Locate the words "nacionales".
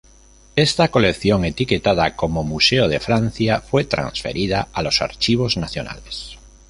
5.57-6.39